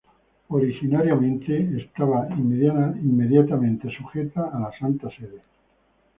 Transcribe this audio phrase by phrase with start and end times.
[0.47, 1.59] Originariamente
[1.95, 5.43] era inmediatamente sujeta a la Santa Sede.